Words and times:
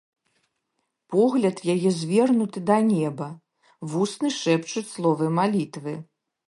Погляд 1.15 1.57
яе 1.75 1.91
звернуты 1.99 2.59
да 2.71 2.77
неба, 2.89 3.27
вусны 3.93 4.29
шэпчуць 4.41 4.89
словы 4.95 5.25
малітвы. 5.39 5.93